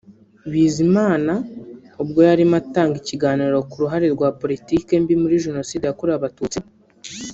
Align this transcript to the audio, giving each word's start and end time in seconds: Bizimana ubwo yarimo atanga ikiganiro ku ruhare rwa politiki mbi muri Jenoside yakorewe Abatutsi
Bizimana 0.51 1.33
ubwo 2.03 2.19
yarimo 2.27 2.55
atanga 2.61 2.95
ikiganiro 3.01 3.57
ku 3.69 3.75
ruhare 3.81 4.07
rwa 4.15 4.29
politiki 4.41 4.91
mbi 5.03 5.15
muri 5.21 5.41
Jenoside 5.45 5.83
yakorewe 5.85 6.17
Abatutsi 6.19 6.59